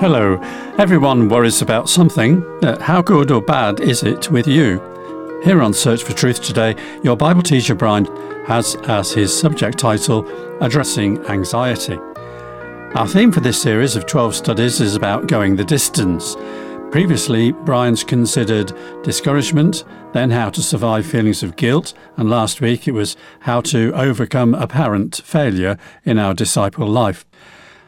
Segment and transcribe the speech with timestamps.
[0.00, 0.40] Hello.
[0.78, 2.42] Everyone worries about something.
[2.64, 4.80] Uh, how good or bad is it with you?
[5.44, 8.06] Here on Search for Truth today, your Bible teacher Brian
[8.46, 10.26] has as his subject title
[10.62, 11.98] Addressing Anxiety.
[12.94, 16.34] Our theme for this series of 12 studies is about going the distance.
[16.90, 18.72] Previously, Brian's considered
[19.02, 23.92] discouragement, then how to survive feelings of guilt, and last week it was how to
[23.94, 25.76] overcome apparent failure
[26.06, 27.26] in our disciple life.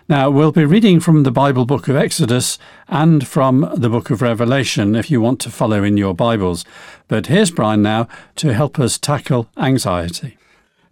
[0.09, 4.20] Now, we'll be reading from the Bible book of Exodus and from the book of
[4.20, 6.65] Revelation if you want to follow in your Bibles.
[7.06, 10.37] But here's Brian now to help us tackle anxiety.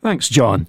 [0.00, 0.68] Thanks, John.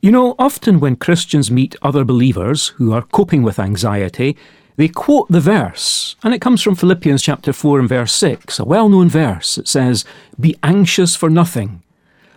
[0.00, 4.38] You know, often when Christians meet other believers who are coping with anxiety,
[4.76, 8.64] they quote the verse, and it comes from Philippians chapter 4 and verse 6, a
[8.64, 9.58] well known verse.
[9.58, 10.06] It says,
[10.40, 11.82] Be anxious for nothing,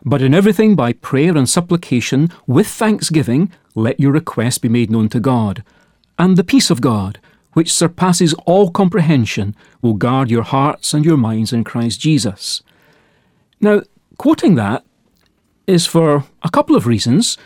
[0.05, 5.09] but in everything by prayer and supplication, with thanksgiving, let your request be made known
[5.09, 5.64] to God.
[6.20, 7.20] And the peace of God,
[7.53, 12.61] which surpasses all comprehension, will guard your hearts and your minds in Christ Jesus.
[13.59, 13.81] Now,
[14.17, 14.86] quoting that
[15.67, 17.38] is for a couple of reasons.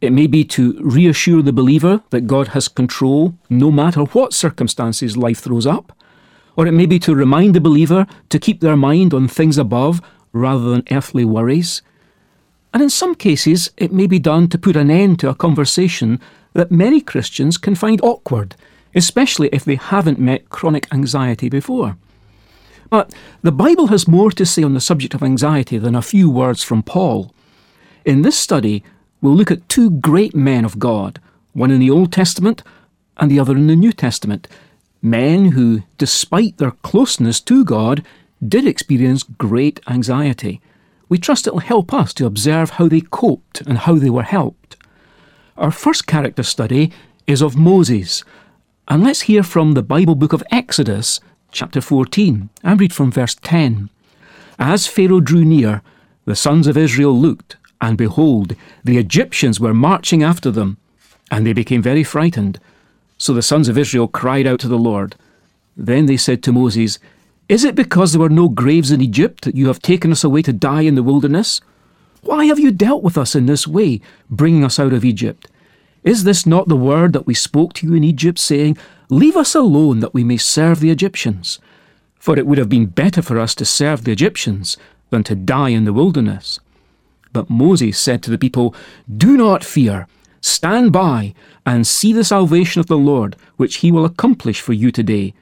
[0.00, 5.16] It may be to reassure the believer that God has control no matter what circumstances
[5.16, 5.92] life throws up,
[6.54, 10.00] or it may be to remind the believer to keep their mind on things above
[10.32, 11.82] rather than earthly worries.
[12.76, 16.20] And in some cases, it may be done to put an end to a conversation
[16.52, 18.54] that many Christians can find awkward,
[18.94, 21.96] especially if they haven't met chronic anxiety before.
[22.90, 26.28] But the Bible has more to say on the subject of anxiety than a few
[26.28, 27.32] words from Paul.
[28.04, 28.84] In this study,
[29.22, 31.18] we'll look at two great men of God,
[31.54, 32.62] one in the Old Testament
[33.16, 34.48] and the other in the New Testament,
[35.00, 38.04] men who, despite their closeness to God,
[38.46, 40.60] did experience great anxiety.
[41.08, 44.76] We trust it'll help us to observe how they coped and how they were helped.
[45.56, 46.92] Our first character study
[47.26, 48.24] is of Moses,
[48.88, 53.36] and let's hear from the Bible book of Exodus, chapter 14, and read from verse
[53.36, 53.88] 10.
[54.58, 55.82] As Pharaoh drew near,
[56.24, 60.76] the sons of Israel looked, and behold, the Egyptians were marching after them,
[61.30, 62.58] and they became very frightened.
[63.18, 65.16] So the sons of Israel cried out to the Lord.
[65.76, 66.98] Then they said to Moses,
[67.48, 70.42] is it because there were no graves in Egypt that you have taken us away
[70.42, 71.60] to die in the wilderness?
[72.22, 75.48] Why have you dealt with us in this way, bringing us out of Egypt?
[76.02, 78.76] Is this not the word that we spoke to you in Egypt, saying,
[79.08, 81.60] Leave us alone that we may serve the Egyptians?
[82.18, 84.76] For it would have been better for us to serve the Egyptians
[85.10, 86.58] than to die in the wilderness.
[87.32, 88.74] But Moses said to the people,
[89.14, 90.08] Do not fear.
[90.40, 94.90] Stand by and see the salvation of the Lord, which he will accomplish for you
[94.90, 95.34] today.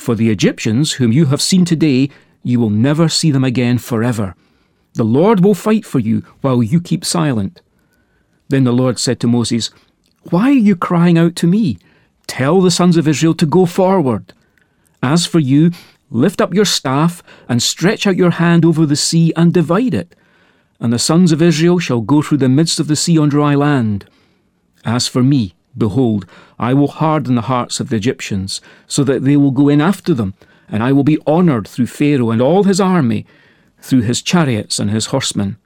[0.00, 2.08] For the Egyptians, whom you have seen today,
[2.42, 4.34] you will never see them again forever.
[4.94, 7.60] The Lord will fight for you while you keep silent.
[8.48, 9.68] Then the Lord said to Moses,
[10.30, 11.76] Why are you crying out to me?
[12.26, 14.32] Tell the sons of Israel to go forward.
[15.02, 15.70] As for you,
[16.08, 20.16] lift up your staff and stretch out your hand over the sea and divide it.
[20.80, 23.54] And the sons of Israel shall go through the midst of the sea on dry
[23.54, 24.06] land.
[24.82, 26.26] As for me, Behold,
[26.60, 30.14] I will harden the hearts of the Egyptians, so that they will go in after
[30.14, 30.34] them,
[30.68, 33.26] and I will be honoured through Pharaoh and all his army,
[33.80, 35.56] through his chariots and his horsemen.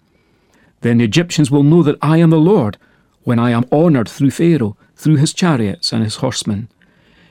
[0.81, 2.79] Then the Egyptians will know that I am the Lord,
[3.25, 6.69] when I am honoured through Pharaoh, through his chariots and his horsemen.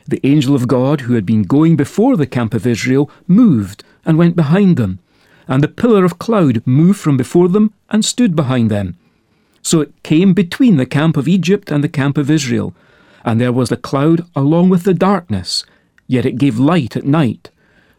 [0.07, 4.17] The angel of God, who had been going before the camp of Israel, moved and
[4.17, 4.99] went behind them,
[5.47, 8.97] and the pillar of cloud moved from before them and stood behind them.
[9.63, 12.75] So it came between the camp of Egypt and the camp of Israel,
[13.23, 15.65] and there was the cloud along with the darkness,
[16.05, 17.49] yet it gave light at night.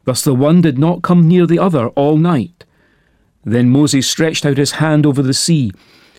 [0.05, 2.65] Thus the one did not come near the other all night.
[3.45, 5.73] Then Moses stretched out his hand over the sea,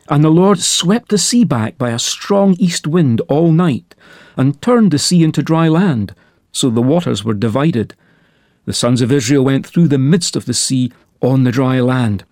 [0.10, 3.94] and the Lord swept the sea back by a strong east wind all night,
[4.36, 6.16] and turned the sea into dry land,
[6.52, 7.96] so the waters were divided.
[8.66, 10.92] The sons of Israel went through the midst of the sea
[11.22, 12.24] on the dry land.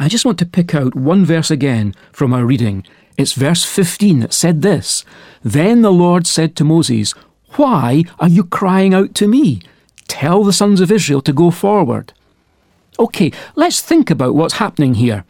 [0.00, 2.86] I just want to pick out one verse again from our reading.
[3.16, 5.04] It's verse 15 that said this
[5.42, 7.14] Then the Lord said to Moses,
[7.56, 9.60] Why are you crying out to me?
[10.06, 12.12] Tell the sons of Israel to go forward.
[12.98, 15.24] OK, let's think about what's happening here.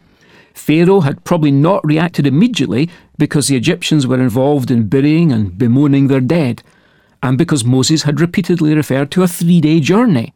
[0.52, 6.08] Pharaoh had probably not reacted immediately because the Egyptians were involved in burying and bemoaning
[6.08, 6.62] their dead,
[7.22, 10.34] and because Moses had repeatedly referred to a three day journey.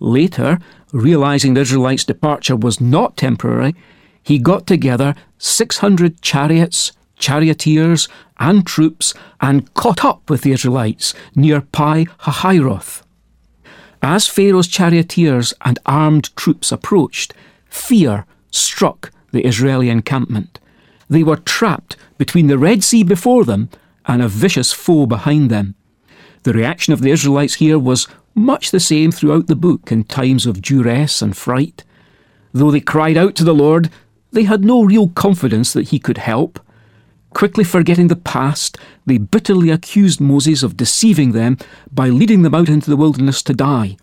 [0.00, 0.58] Later,
[0.92, 3.74] realizing the Israelites' departure was not temporary,
[4.22, 8.08] he got together 600 chariots, charioteers,
[8.38, 13.02] and troops and caught up with the Israelites near Pi Hahiroth.
[14.02, 17.32] As Pharaoh's charioteers and armed troops approached,
[17.68, 20.60] fear struck the Israeli encampment.
[21.08, 23.68] They were trapped between the Red Sea before them
[24.06, 25.74] and a vicious foe behind them.
[26.42, 30.46] The reaction of the Israelites here was much the same throughout the book in times
[30.46, 31.84] of duress and fright.
[32.52, 33.90] Though they cried out to the Lord,
[34.32, 36.60] they had no real confidence that He could help.
[37.30, 41.58] Quickly forgetting the past, they bitterly accused Moses of deceiving them
[41.90, 43.96] by leading them out into the wilderness to die.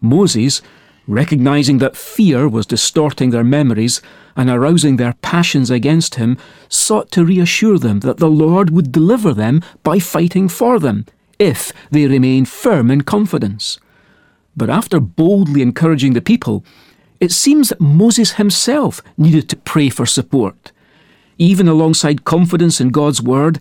[0.00, 0.62] Moses,
[1.06, 4.00] recognizing that fear was distorting their memories
[4.36, 6.38] and arousing their passions against him,
[6.68, 11.04] sought to reassure them that the Lord would deliver them by fighting for them,
[11.38, 13.78] if they remain firm in confidence.
[14.56, 16.64] But after boldly encouraging the people,
[17.20, 20.72] it seems that Moses himself needed to pray for support.
[21.38, 23.60] Even alongside confidence in God's word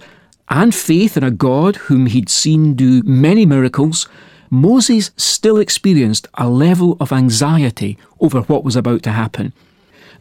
[0.49, 4.07] and faith in a God whom he'd seen do many miracles,
[4.49, 9.53] Moses still experienced a level of anxiety over what was about to happen.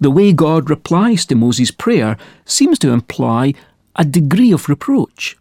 [0.00, 3.54] The way God replies to Moses' prayer seems to imply
[3.94, 5.36] a degree of reproach.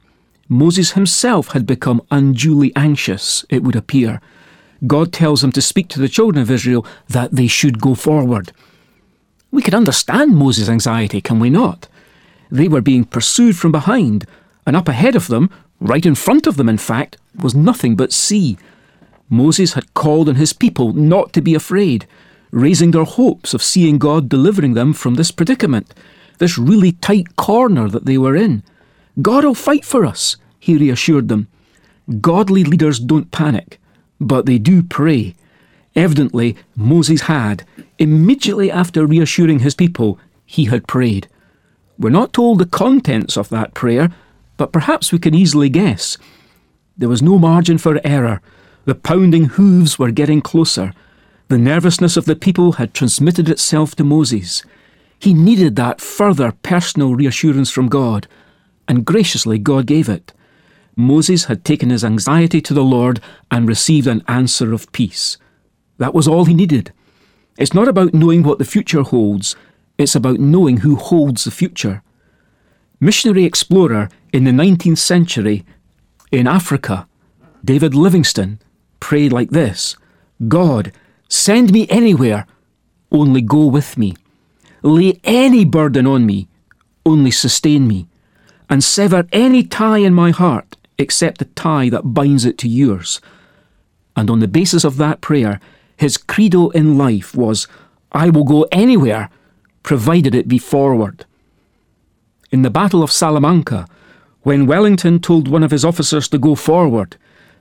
[0.51, 4.19] Moses himself had become unduly anxious, it would appear.
[4.85, 8.51] God tells him to speak to the children of Israel that they should go forward.
[9.49, 11.87] We can understand Moses' anxiety, can we not?
[12.49, 14.25] They were being pursued from behind,
[14.65, 15.49] and up ahead of them,
[15.79, 18.57] right in front of them, in fact, was nothing but sea.
[19.29, 22.05] Moses had called on his people not to be afraid,
[22.51, 25.93] raising their hopes of seeing God delivering them from this predicament,
[26.39, 28.63] this really tight corner that they were in.
[29.19, 31.47] God will fight for us, he reassured them.
[32.21, 33.79] Godly leaders don't panic,
[34.19, 35.35] but they do pray.
[35.95, 37.65] Evidently, Moses had.
[37.99, 41.27] Immediately after reassuring his people, he had prayed.
[41.97, 44.09] We're not told the contents of that prayer,
[44.57, 46.17] but perhaps we can easily guess.
[46.97, 48.41] There was no margin for error.
[48.85, 50.93] The pounding hooves were getting closer.
[51.47, 54.63] The nervousness of the people had transmitted itself to Moses.
[55.19, 58.27] He needed that further personal reassurance from God,
[58.91, 60.33] and graciously God gave it.
[60.97, 65.37] Moses had taken his anxiety to the Lord and received an answer of peace.
[65.97, 66.91] That was all he needed.
[67.57, 69.55] It's not about knowing what the future holds,
[69.97, 72.03] it's about knowing who holds the future.
[72.99, 75.63] Missionary explorer in the 19th century
[76.29, 77.07] in Africa,
[77.63, 78.59] David Livingstone,
[78.99, 79.95] prayed like this
[80.49, 80.91] God,
[81.29, 82.45] send me anywhere,
[83.09, 84.17] only go with me.
[84.81, 86.49] Lay any burden on me,
[87.05, 88.09] only sustain me.
[88.71, 93.21] And sever any tie in my heart except the tie that binds it to yours.
[94.15, 95.59] And on the basis of that prayer,
[95.97, 97.67] his credo in life was,
[98.11, 99.29] I will go anywhere
[99.83, 101.25] provided it be forward.
[102.51, 103.87] In the Battle of Salamanca,
[104.43, 107.17] when Wellington told one of his officers to go forward,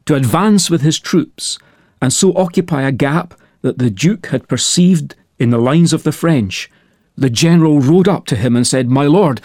[0.06, 1.58] to advance with his troops,
[2.00, 6.12] and so occupy a gap that the Duke had perceived in the lines of the
[6.12, 6.70] French,
[7.16, 9.40] the general rode up to him and said, My lord,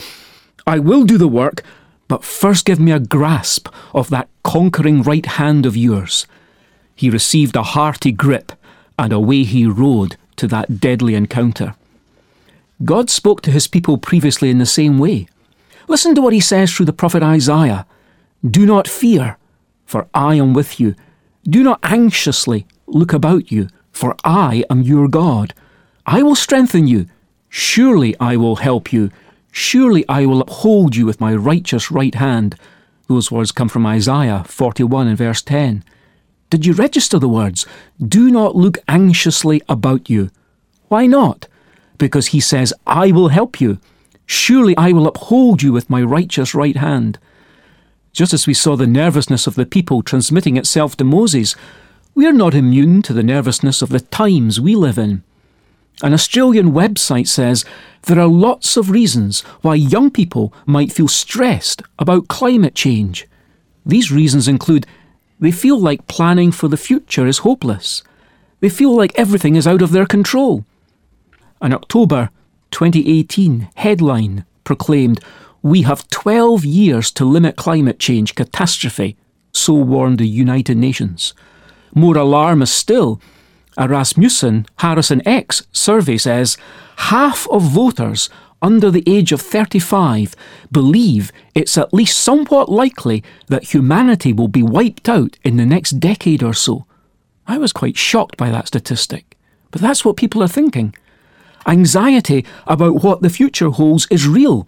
[0.68, 1.64] I will do the work,
[2.08, 6.28] but first give me a grasp of that conquering right hand of yours.
[6.96, 8.52] He received a hearty grip,
[8.98, 11.76] and away he rode to that deadly encounter.
[12.84, 15.28] God spoke to his people previously in the same way.
[15.88, 17.86] Listen to what he says through the prophet Isaiah
[18.46, 19.38] Do not fear,
[19.86, 20.96] for I am with you.
[21.44, 25.54] Do not anxiously look about you, for I am your God.
[26.06, 27.08] I will strengthen you.
[27.50, 29.12] Surely I will help you.
[29.58, 32.56] Surely I will uphold you with my righteous right hand.
[33.08, 35.84] Those words come from Isaiah 41 and verse 10.
[36.50, 37.66] Did you register the words?
[38.06, 40.30] Do not look anxiously about you.
[40.90, 41.48] Why not?
[41.98, 43.80] because he says, I will help you.
[44.26, 47.20] Surely I will uphold you with my righteous right hand.
[48.12, 51.56] Just as we saw the nervousness of the people transmitting itself to Moses,
[52.14, 55.24] we are not immune to the nervousness of the times we live in.
[56.04, 57.64] An Australian website says
[58.04, 63.28] there are lots of reasons why young people might feel stressed about climate change.
[63.86, 64.86] These reasons include
[65.40, 68.04] they feel like planning for the future is hopeless.
[68.60, 70.66] They feel like everything is out of their control.
[71.62, 72.30] An October
[72.72, 75.22] 2018 headline proclaimed,
[75.62, 79.18] We have 12 years to limit climate change catastrophe,
[79.54, 81.34] so warned the United Nations.
[81.94, 83.22] More alarmist still,
[83.78, 86.58] a Rasmussen Harrison X survey says
[86.98, 88.30] half of voters
[88.62, 90.36] under the age of 35
[90.72, 96.00] believe it's at least somewhat likely that humanity will be wiped out in the next
[96.00, 96.86] decade or so.
[97.48, 99.38] I was quite shocked by that statistic,
[99.72, 100.96] but that's what people are thinking.
[101.68, 104.68] Anxiety about what the future holds is real,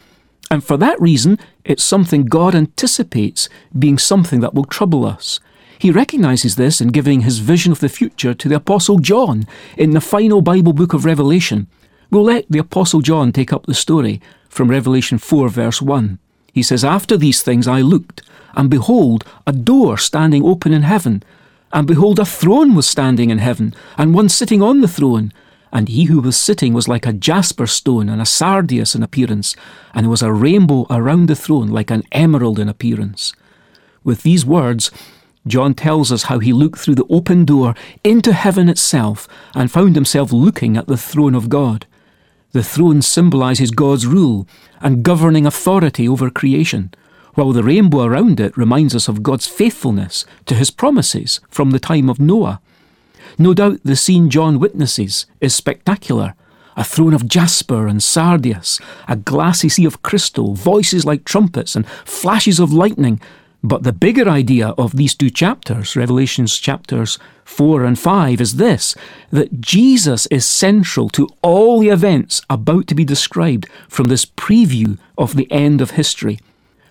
[0.52, 5.40] and for that reason, it's something God anticipates being something that will trouble us.
[5.80, 9.46] He recognises this in giving his vision of the future to the Apostle John
[9.78, 11.68] in the final Bible book of Revelation.
[12.10, 16.20] We'll let the Apostle John take up the story from Revelation 4, verse 1.
[16.54, 18.24] he says, After these things I looked,
[18.56, 21.22] and behold, a door standing open in heaven.
[21.72, 25.32] And behold, a throne was standing in heaven, and one sitting on the throne.
[25.72, 29.56] And he who was sitting was like a jasper stone and a sardius in appearance,
[29.94, 33.34] and there was a rainbow around the throne like an emerald in appearance.
[34.04, 34.90] With these words,
[35.48, 39.96] John tells us how he looked through the open door into heaven itself and found
[39.96, 41.86] himself looking at the throne of God.
[42.52, 44.48] The throne symbolises God's rule
[44.82, 46.94] and governing authority over creation,
[47.36, 51.80] while the rainbow around it reminds us of God's faithfulness to his promises from the
[51.80, 52.62] time of Noah.
[53.38, 56.34] No doubt the scene John witnesses is spectacular.
[56.76, 61.88] A throne of jasper and sardius, a glassy sea of crystal, voices like trumpets, and
[62.06, 63.20] flashes of lightning.
[63.68, 68.96] But the bigger idea of these two chapters, Revelations chapters 4 and 5, is this
[69.30, 74.98] that Jesus is central to all the events about to be described from this preview
[75.18, 76.40] of the end of history.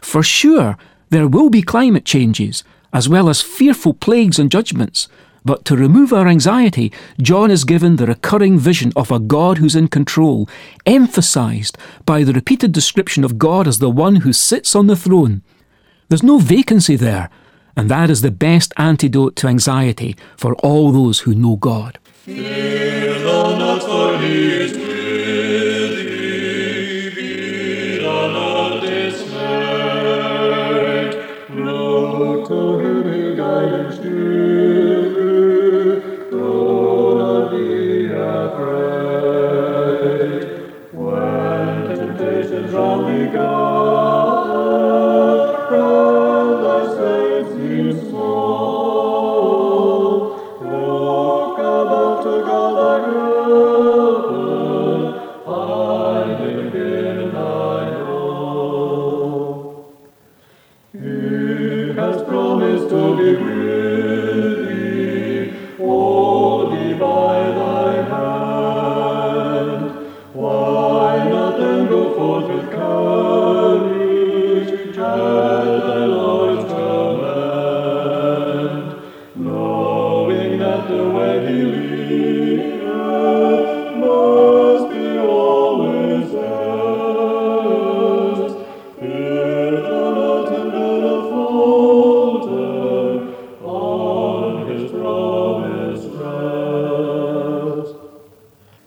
[0.03, 0.77] For sure,
[1.09, 5.09] there will be climate changes, as well as fearful plagues and judgments.
[5.47, 6.93] But to remove our anxiety,
[7.23, 10.47] John is given the recurring vision of a God who's in control,
[10.85, 15.41] emphasized by the repeated description of God as the one who sits on the throne.
[16.09, 17.31] There's no vacancy there,
[17.77, 21.99] and that is the best antidote to anxiety for all those who know God.
[22.25, 22.97] Fear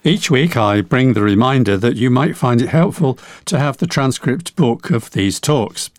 [0.03, 3.88] Each week, I bring the reminder that you might find it helpful to have the
[3.88, 5.89] transcript book of these talks.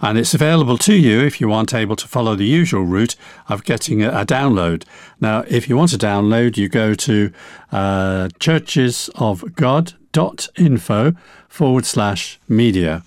[0.00, 3.16] And it's available to you if you aren't able to follow the usual route
[3.48, 4.84] of getting a, download.
[5.18, 7.32] Now, if you want a download, you go to
[7.72, 11.14] uh, churchesofgod.info
[11.48, 13.02] forward slash media.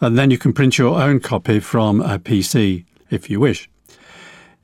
[0.00, 3.68] And then you can print your own copy from a PC if you wish.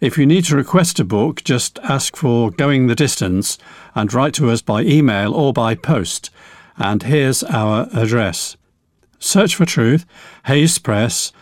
[0.01, 3.59] If you need to request a book, just ask for Going the Distance
[3.97, 6.31] and write to us by email or by post.
[6.77, 8.57] And here's our address
[9.19, 10.07] Search for Truth,
[10.47, 11.33] Hayes Press,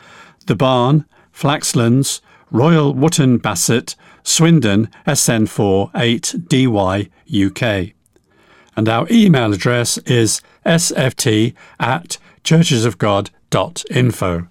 [0.46, 7.10] The Barn, Flaxlands, Royal Wootton Bassett, Swindon, SN4 8DY,
[7.46, 7.92] UK.
[8.74, 14.48] And our email address is sft at churchesofgod.info.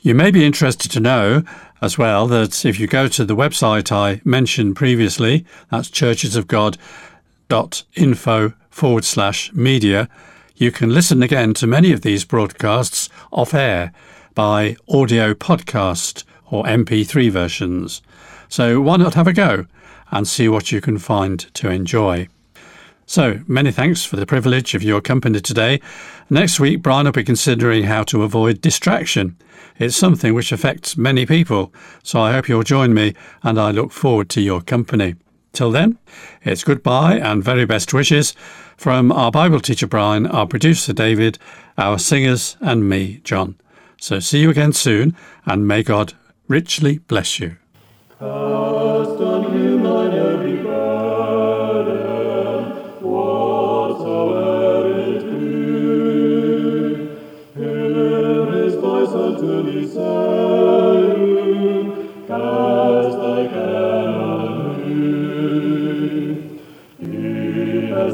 [0.00, 1.44] You may be interested to know
[1.82, 9.04] as well that if you go to the website I mentioned previously, that's churchesofgod.info forward
[9.04, 10.08] slash media,
[10.54, 13.92] you can listen again to many of these broadcasts off air
[14.34, 18.00] by audio podcast or MP3 versions.
[18.48, 19.66] So why not have a go
[20.12, 22.28] and see what you can find to enjoy?
[23.06, 25.80] So, many thanks for the privilege of your company today.
[26.30, 29.36] Next week, Brian will be considering how to avoid distraction.
[29.78, 33.92] It's something which affects many people, so I hope you'll join me and I look
[33.92, 35.16] forward to your company.
[35.52, 35.98] Till then,
[36.42, 38.34] it's goodbye and very best wishes
[38.76, 41.38] from our Bible teacher Brian, our producer David,
[41.76, 43.56] our singers, and me, John.
[44.00, 46.14] So see you again soon, and may God
[46.48, 47.56] richly bless you.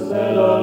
[0.09, 0.58] Sela.